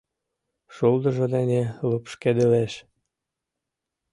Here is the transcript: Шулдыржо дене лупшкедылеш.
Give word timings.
Шулдыржо 0.75 1.27
дене 1.35 1.61
лупшкедылеш. 1.89 2.73